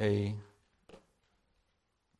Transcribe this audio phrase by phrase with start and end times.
[0.00, 0.34] a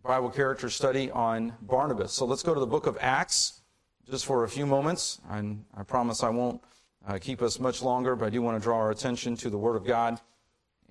[0.03, 2.13] Bible character study on Barnabas.
[2.13, 3.63] So let's go to the book of Acts
[4.11, 5.21] just for a few moments.
[5.31, 6.63] And I promise I won't
[7.07, 9.57] uh, keep us much longer, but I do want to draw our attention to the
[9.57, 10.21] Word of God.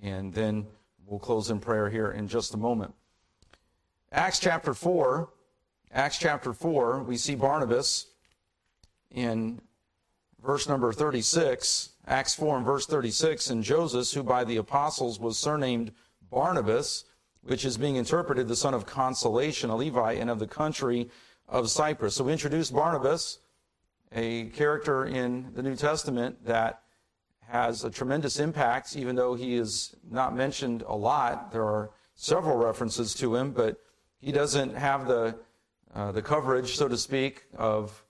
[0.02, 0.66] And then
[1.06, 2.92] we'll close in prayer here in just a moment.
[4.12, 5.28] Acts chapter 4,
[5.92, 8.06] Acts chapter 4, we see Barnabas
[9.12, 9.60] in
[10.42, 11.90] verse number 36.
[12.06, 15.92] Acts 4 and verse 36, and Joseph, who by the apostles was surnamed
[16.30, 17.04] Barnabas,
[17.42, 21.10] which is being interpreted the son of consolation, a Levite, and of the country
[21.48, 22.14] of Cyprus.
[22.14, 23.38] So we introduce Barnabas,
[24.12, 26.82] a character in the New Testament that
[27.48, 31.50] has a tremendous impact, even though he is not mentioned a lot.
[31.50, 33.78] There are several references to him, but
[34.18, 35.36] he doesn't have the,
[35.94, 38.04] uh, the coverage, so to speak, of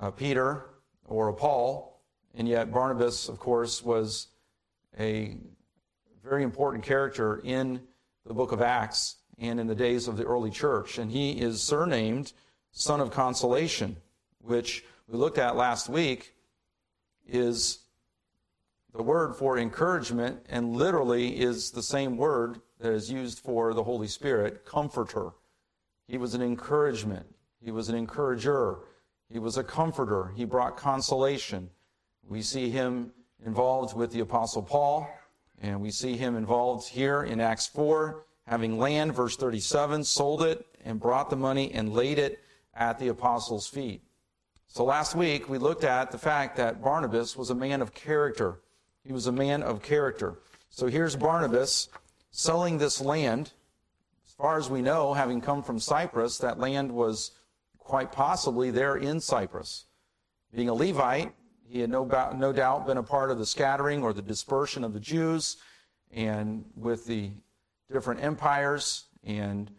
[0.00, 0.66] uh, Peter
[1.06, 2.02] or Paul.
[2.34, 4.28] And yet, Barnabas, of course, was
[4.98, 5.38] a
[6.24, 7.82] very important character in
[8.24, 10.96] the book of Acts and in the days of the early church.
[10.98, 12.32] And he is surnamed
[12.72, 13.96] Son of Consolation,
[14.40, 16.34] which we looked at last week,
[17.28, 17.80] is
[18.94, 23.84] the word for encouragement and literally is the same word that is used for the
[23.84, 25.32] Holy Spirit, comforter.
[26.08, 27.26] He was an encouragement,
[27.60, 28.78] he was an encourager,
[29.28, 31.68] he was a comforter, he brought consolation.
[32.26, 33.12] We see him
[33.44, 35.08] involved with the Apostle Paul
[35.60, 40.66] and we see him involved here in Acts 4, having land, verse 37, sold it
[40.84, 42.40] and brought the money and laid it
[42.74, 44.02] at the apostles' feet.
[44.66, 48.60] So last week we looked at the fact that Barnabas was a man of character.
[49.04, 50.38] He was a man of character.
[50.70, 51.88] So here's Barnabas
[52.32, 53.52] selling this land.
[54.26, 57.30] As far as we know, having come from Cyprus, that land was
[57.78, 59.84] quite possibly there in Cyprus.
[60.52, 61.32] Being a Levite,
[61.66, 62.04] he had no,
[62.36, 65.56] no doubt been a part of the scattering or the dispersion of the Jews
[66.12, 67.30] and with the
[67.90, 69.70] different empires and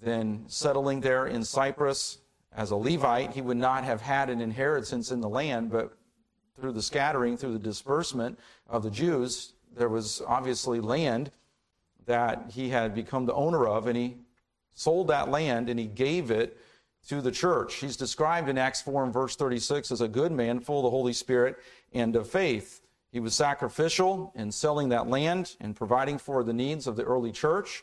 [0.00, 2.18] then settling there in Cyprus
[2.52, 3.32] as a Levite.
[3.32, 5.96] He would not have had an inheritance in the land, but
[6.60, 11.30] through the scattering, through the disbursement of the Jews, there was obviously land
[12.06, 14.16] that he had become the owner of, and he
[14.74, 16.56] sold that land and he gave it
[17.06, 17.76] to the church.
[17.76, 20.90] He's described in Acts 4 and verse 36 as a good man, full of the
[20.90, 21.56] Holy Spirit
[21.92, 22.82] and of faith.
[23.10, 27.32] He was sacrificial in selling that land and providing for the needs of the early
[27.32, 27.82] church.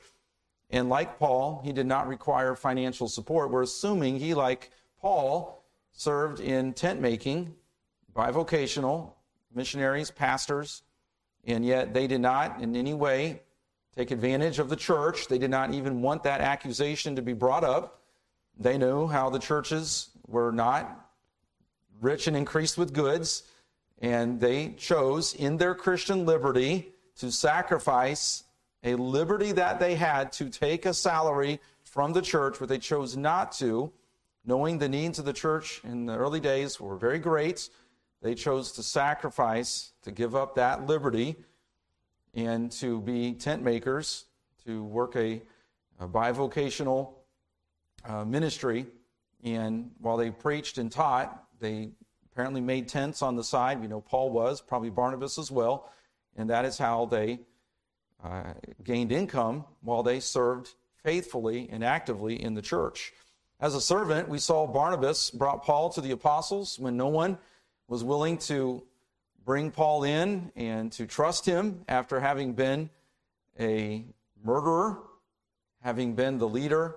[0.69, 3.51] And like Paul, he did not require financial support.
[3.51, 4.71] We're assuming he, like
[5.01, 7.55] Paul, served in tent making,
[8.15, 9.13] bivocational,
[9.53, 10.83] missionaries, pastors,
[11.45, 13.41] and yet they did not in any way
[13.95, 15.27] take advantage of the church.
[15.27, 18.01] They did not even want that accusation to be brought up.
[18.57, 21.09] They knew how the churches were not
[22.01, 23.43] rich and increased with goods,
[24.01, 28.43] and they chose in their Christian liberty to sacrifice
[28.83, 33.17] a liberty that they had to take a salary from the church, but they chose
[33.17, 33.91] not to,
[34.45, 37.69] knowing the needs of the church in the early days were very great.
[38.21, 41.35] They chose to sacrifice, to give up that liberty,
[42.33, 44.25] and to be tent makers,
[44.65, 45.41] to work a,
[45.99, 47.13] a bivocational
[48.07, 48.85] uh, ministry.
[49.43, 51.89] And while they preached and taught, they
[52.31, 53.79] apparently made tents on the side.
[53.79, 55.89] We know Paul was, probably Barnabas as well.
[56.35, 57.39] And that is how they
[58.23, 60.73] uh, gained income while they served
[61.03, 63.13] faithfully and actively in the church.
[63.59, 67.37] As a servant, we saw Barnabas brought Paul to the apostles when no one
[67.87, 68.83] was willing to
[69.45, 72.89] bring Paul in and to trust him after having been
[73.59, 74.03] a
[74.43, 74.97] murderer,
[75.81, 76.95] having been the leader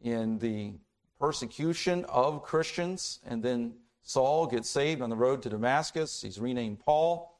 [0.00, 0.72] in the
[1.18, 3.20] persecution of Christians.
[3.26, 6.22] And then Saul gets saved on the road to Damascus.
[6.22, 7.38] He's renamed Paul.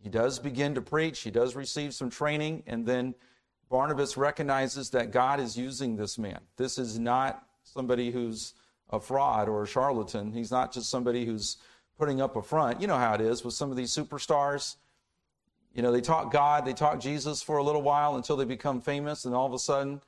[0.00, 3.14] He does begin to preach, he does receive some training, and then
[3.68, 6.38] Barnabas recognizes that God is using this man.
[6.56, 8.54] This is not somebody who's
[8.90, 10.32] a fraud or a charlatan.
[10.32, 11.58] He's not just somebody who's
[11.98, 12.80] putting up a front.
[12.80, 14.76] You know how it is with some of these superstars.
[15.74, 18.80] You know, they talk God, they talk Jesus for a little while until they become
[18.80, 20.00] famous, and all of a sudden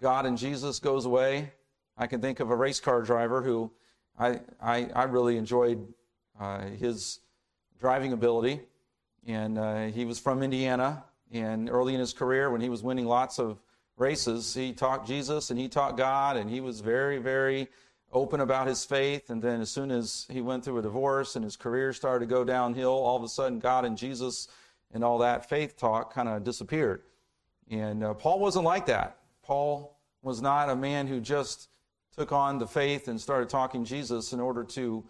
[0.00, 1.52] God and Jesus goes away.
[1.96, 3.70] I can think of a race car driver who
[4.18, 5.86] I, I, I really enjoyed
[6.40, 7.20] uh, his
[7.80, 8.60] driving ability.
[9.26, 11.04] And uh, he was from Indiana.
[11.30, 13.58] And early in his career, when he was winning lots of
[13.96, 16.36] races, he taught Jesus and he taught God.
[16.36, 17.68] And he was very, very
[18.12, 19.30] open about his faith.
[19.30, 22.30] And then as soon as he went through a divorce and his career started to
[22.30, 24.48] go downhill, all of a sudden God and Jesus
[24.92, 27.02] and all that faith talk kind of disappeared.
[27.70, 29.18] And uh, Paul wasn't like that.
[29.42, 31.68] Paul was not a man who just
[32.16, 35.04] took on the faith and started talking Jesus in order to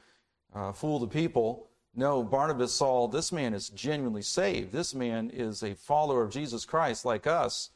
[0.55, 1.69] uh, fool the people.
[1.95, 4.73] No, Barnabas saw this man is genuinely saved.
[4.73, 7.71] This man is a follower of Jesus Christ like us.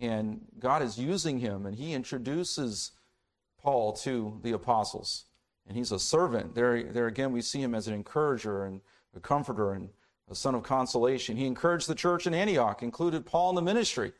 [0.00, 2.92] And God is using him, and he introduces
[3.62, 5.26] Paul to the apostles.
[5.68, 6.54] And he's a servant.
[6.54, 8.80] There, there again, we see him as an encourager and
[9.14, 9.90] a comforter and
[10.28, 11.36] a son of consolation.
[11.36, 14.12] He encouraged the church in Antioch, included Paul in the ministry.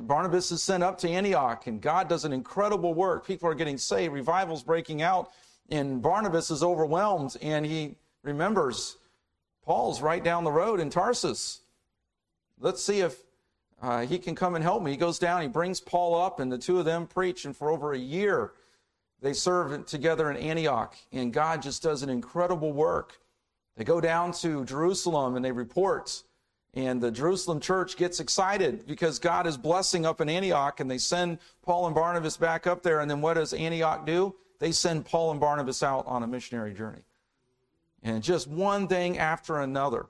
[0.00, 3.26] Barnabas is sent up to Antioch, and God does an incredible work.
[3.26, 5.30] People are getting saved, revivals breaking out,
[5.70, 8.96] and Barnabas is overwhelmed, and he remembers
[9.64, 11.60] Paul's right down the road in Tarsus.
[12.58, 13.18] Let's see if
[13.80, 14.90] uh, he can come and help me.
[14.90, 17.70] He goes down, he brings Paul up, and the two of them preach, and for
[17.70, 18.52] over a year,
[19.22, 23.20] they serve together in Antioch, and God just does an incredible work.
[23.76, 26.22] They go down to Jerusalem and they report
[26.74, 30.98] and the Jerusalem church gets excited because God is blessing up in Antioch, and they
[30.98, 33.00] send Paul and Barnabas back up there.
[33.00, 34.34] And then what does Antioch do?
[34.60, 37.02] They send Paul and Barnabas out on a missionary journey.
[38.02, 40.06] And just one thing after another.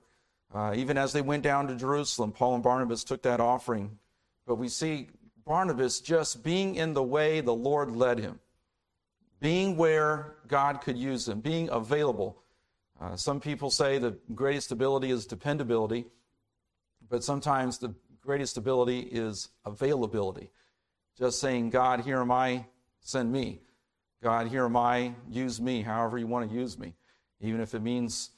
[0.53, 3.99] Uh, even as they went down to Jerusalem, Paul and Barnabas took that offering.
[4.47, 5.09] But we see
[5.47, 8.41] Barnabas just being in the way the Lord led him,
[9.41, 12.43] being where God could use him, being available.
[13.01, 16.07] Uh, some people say the greatest ability is dependability.
[17.11, 20.51] But sometimes the greatest ability is availability.
[21.19, 22.65] Just saying, God, here am I,
[23.01, 23.61] send me.
[24.23, 26.95] God, here am I, use me however you want to use me.
[27.41, 28.31] Even if it means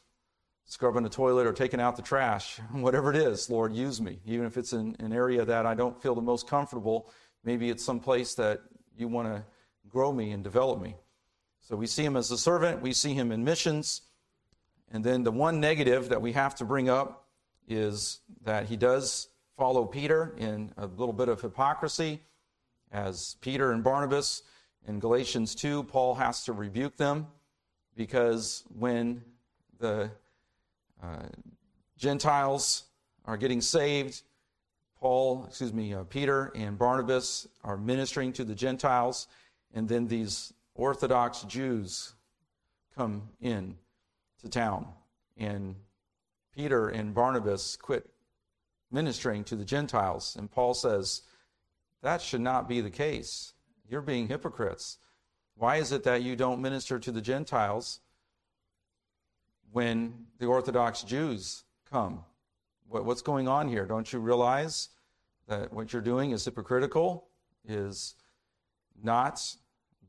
[0.65, 4.21] scrubbing the toilet or taking out the trash, whatever it is, Lord, use me.
[4.25, 7.11] Even if it's in an area that I don't feel the most comfortable,
[7.45, 8.61] maybe it's some place that
[8.97, 9.45] you want to
[9.89, 10.97] grow me and develop me.
[11.61, 14.03] So we see him as a servant, we see him in missions.
[14.91, 17.22] And then the one negative that we have to bring up
[17.69, 22.21] is that he does follow Peter in a little bit of hypocrisy.
[22.91, 24.43] As Peter and Barnabas
[24.87, 27.27] in Galatians 2, Paul has to rebuke them
[27.97, 29.23] because when
[29.79, 30.11] the
[31.03, 31.23] uh,
[31.97, 32.85] Gentiles
[33.25, 34.23] are getting saved,
[35.01, 39.27] Paul, excuse me, uh, Peter and Barnabas are ministering to the Gentiles,
[39.75, 42.15] and then these Orthodox Jews
[42.97, 43.77] come in
[44.43, 44.87] to town
[45.37, 45.75] and
[46.55, 48.09] Peter and Barnabas quit
[48.91, 50.37] ministering to the Gentiles.
[50.39, 51.23] And Paul says,
[52.03, 53.55] that should not be the case.
[53.89, 54.99] You're being hypocrites.
[55.57, 58.01] Why is it that you don't minister to the Gentiles
[59.71, 62.25] when the Orthodox Jews come?
[62.89, 63.87] What's going on here?
[63.87, 64.91] Don't you realize
[65.49, 67.29] that what you're doing is hypocritical,
[67.67, 68.15] is
[69.03, 69.41] not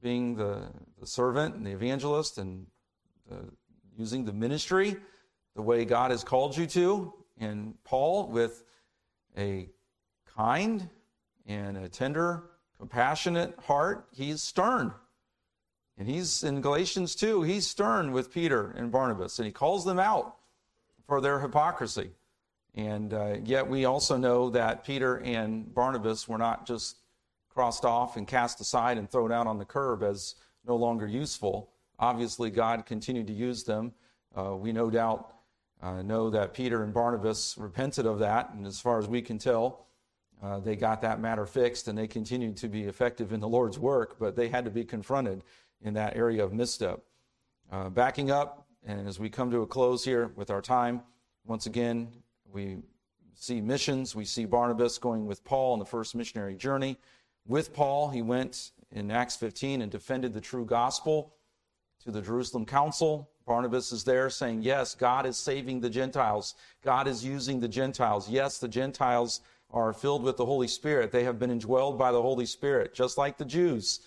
[0.01, 0.68] being the,
[1.00, 2.66] the servant and the evangelist and
[3.30, 3.50] the,
[3.98, 4.98] using the ministry
[5.55, 7.13] the way God has called you to.
[7.39, 8.63] And Paul, with
[9.38, 9.69] a
[10.35, 10.89] kind
[11.45, 12.44] and a tender,
[12.77, 14.94] compassionate heart, he's stern.
[15.97, 20.00] And he's in Galatians 2, he's stern with Peter and Barnabas, and he calls them
[20.00, 20.38] out
[21.07, 22.11] for their hypocrisy.
[22.75, 26.97] And uh, yet, we also know that Peter and Barnabas were not just
[27.50, 30.35] crossed off and cast aside and thrown out on the curb as
[30.65, 31.69] no longer useful.
[32.00, 33.94] Obviously, God continued to use them.
[34.35, 35.35] Uh, we no doubt
[35.83, 39.38] uh, know that Peter and Barnabas repented of that, and as far as we can
[39.38, 39.85] tell,
[40.41, 43.77] uh, they got that matter fixed and they continued to be effective in the Lord's
[43.77, 45.44] work, but they had to be confronted
[45.81, 47.01] in that area of misstep.
[47.71, 51.01] Uh, backing up, and as we come to a close here with our time,
[51.45, 52.09] once again,
[52.51, 52.77] we
[53.36, 54.15] see missions.
[54.15, 56.97] We see Barnabas going with Paul on the first missionary journey.
[57.46, 61.34] With Paul, he went in Acts 15 and defended the true gospel
[62.03, 63.29] to the Jerusalem council.
[63.45, 66.55] Barnabas is there saying, Yes, God is saving the Gentiles.
[66.83, 68.29] God is using the Gentiles.
[68.29, 69.41] Yes, the Gentiles
[69.72, 71.12] are filled with the Holy Spirit.
[71.12, 74.01] They have been indwelled by the Holy Spirit, just like the Jews.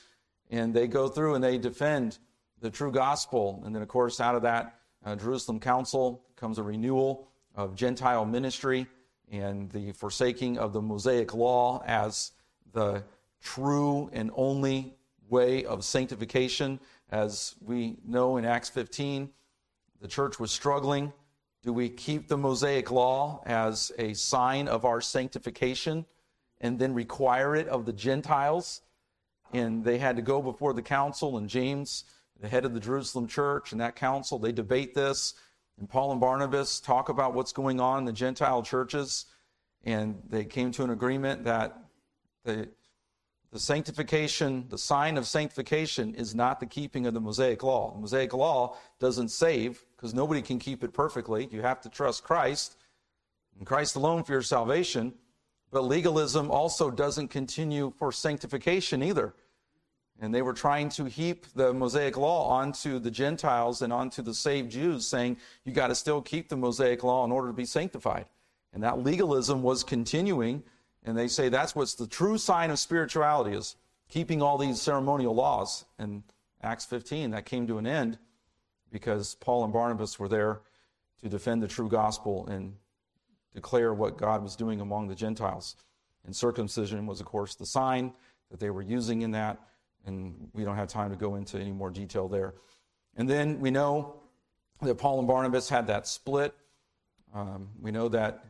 [0.50, 2.18] And they go through and they defend
[2.60, 3.62] the true gospel.
[3.64, 8.24] And then, of course, out of that uh, Jerusalem council comes a renewal of Gentile
[8.24, 8.86] ministry
[9.30, 12.32] and the forsaking of the Mosaic law as
[12.72, 13.02] the
[13.42, 14.94] true and only
[15.28, 16.78] way of sanctification
[17.10, 19.30] as we know in Acts 15,
[20.00, 21.12] the church was struggling.
[21.62, 26.06] Do we keep the Mosaic law as a sign of our sanctification
[26.60, 28.82] and then require it of the Gentiles?
[29.52, 32.04] And they had to go before the council, and James,
[32.40, 35.34] the head of the Jerusalem church, and that council, they debate this.
[35.78, 39.26] And Paul and Barnabas talk about what's going on in the Gentile churches,
[39.84, 41.78] and they came to an agreement that
[42.44, 42.68] the
[43.56, 47.94] the sanctification, the sign of sanctification is not the keeping of the Mosaic law.
[47.94, 51.48] The Mosaic law doesn't save because nobody can keep it perfectly.
[51.50, 52.76] You have to trust Christ
[53.56, 55.14] and Christ alone for your salvation.
[55.70, 59.32] But legalism also doesn't continue for sanctification either.
[60.20, 64.34] And they were trying to heap the Mosaic law onto the Gentiles and onto the
[64.34, 67.64] saved Jews, saying, you got to still keep the Mosaic law in order to be
[67.64, 68.26] sanctified.
[68.74, 70.62] And that legalism was continuing
[71.06, 73.76] And they say that's what's the true sign of spirituality is
[74.08, 75.84] keeping all these ceremonial laws.
[75.98, 76.24] And
[76.62, 78.18] Acts 15, that came to an end
[78.90, 80.60] because Paul and Barnabas were there
[81.22, 82.74] to defend the true gospel and
[83.54, 85.76] declare what God was doing among the Gentiles.
[86.24, 88.12] And circumcision was, of course, the sign
[88.50, 89.60] that they were using in that.
[90.06, 92.54] And we don't have time to go into any more detail there.
[93.16, 94.16] And then we know
[94.82, 96.52] that Paul and Barnabas had that split.
[97.32, 98.44] Um, we know that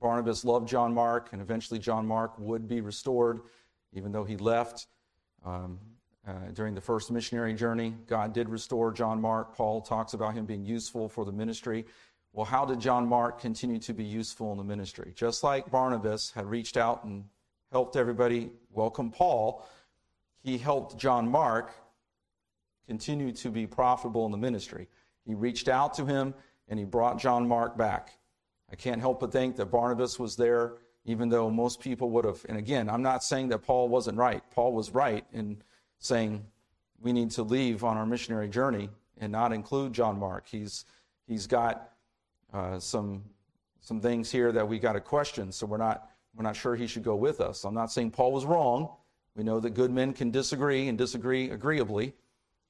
[0.00, 3.40] Barnabas loved John Mark, and eventually John Mark would be restored,
[3.92, 4.86] even though he left.
[5.44, 5.78] Um,
[6.26, 9.54] uh, during the first missionary journey, God did restore John Mark.
[9.54, 11.86] Paul talks about him being useful for the ministry.
[12.32, 15.12] Well, how did John Mark continue to be useful in the ministry?
[15.14, 17.24] Just like Barnabas had reached out and
[17.70, 19.64] helped everybody welcome Paul,
[20.42, 21.72] he helped John Mark
[22.86, 24.88] continue to be profitable in the ministry.
[25.24, 26.34] He reached out to him
[26.68, 28.18] and he brought John Mark back.
[28.70, 32.44] I can't help but think that Barnabas was there, even though most people would have.
[32.48, 34.42] And again, I'm not saying that Paul wasn't right.
[34.50, 35.62] Paul was right in
[35.98, 36.44] saying
[37.00, 40.46] we need to leave on our missionary journey and not include John Mark.
[40.46, 40.84] He's,
[41.26, 41.90] he's got
[42.52, 43.24] uh, some,
[43.80, 46.86] some things here that we got to question, so we're not, we're not sure he
[46.86, 47.64] should go with us.
[47.64, 48.90] I'm not saying Paul was wrong.
[49.36, 52.14] We know that good men can disagree and disagree agreeably,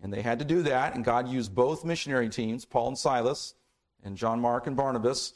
[0.03, 3.55] and they had to do that, and God used both missionary teams, Paul and Silas,
[4.03, 5.33] and John Mark and Barnabas.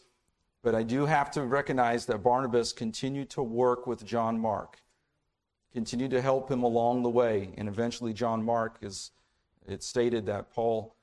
[0.62, 4.79] But I do have to recognize that Barnabas continued to work with John Mark
[5.73, 7.52] continued to help him along the way.
[7.57, 9.12] And eventually, John Mark is,
[9.67, 10.95] it's stated that Paul,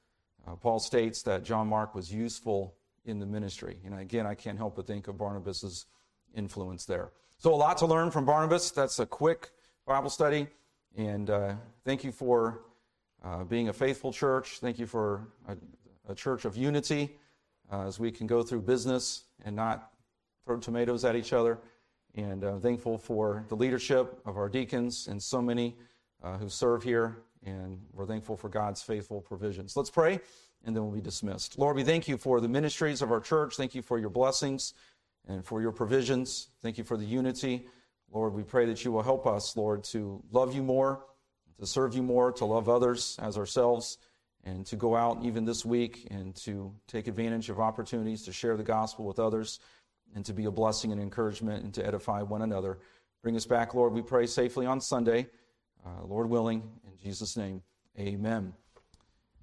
[0.48, 3.80] uh, Paul states that John Mark was useful in the ministry.
[3.86, 5.86] And again, I can't help but think of Barnabas's
[6.36, 7.12] influence there.
[7.40, 8.72] So, a lot to learn from Barnabas.
[8.72, 9.52] That's a quick
[9.86, 10.48] Bible study.
[10.98, 11.54] And uh,
[11.86, 12.62] thank you for
[13.24, 14.60] uh, being a faithful church.
[14.60, 15.56] Thank you for a,
[16.12, 17.16] a church of unity
[17.72, 19.92] uh, as we can go through business and not
[20.46, 21.60] throw tomatoes at each other
[22.16, 25.76] and uh, thankful for the leadership of our deacons and so many
[26.24, 27.18] uh, who serve here.
[27.46, 29.78] And we're thankful for God's faithful provisions.
[29.78, 30.20] Let's pray,
[30.66, 31.58] and then we'll be dismissed.
[31.60, 33.56] Lord, we thank you for the ministries of our church.
[33.56, 34.74] Thank you for your blessings
[35.28, 36.50] and for your provisions.
[36.62, 37.68] Thank you for the unity.
[38.12, 41.06] Lord, we pray that you will help us, Lord, to love you more,
[41.60, 43.98] to serve you more, to love others as ourselves,
[44.44, 48.56] and to go out even this week and to take advantage of opportunities to share
[48.56, 49.60] the gospel with others
[50.16, 52.80] and to be a blessing and encouragement and to edify one another.
[53.22, 55.28] Bring us back, Lord, we pray safely on Sunday.
[55.86, 57.62] Uh, Lord willing, in Jesus' name,
[58.00, 58.54] amen.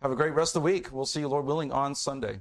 [0.03, 0.93] Have a great rest of the week.
[0.93, 2.41] We'll see you, Lord willing, on Sunday.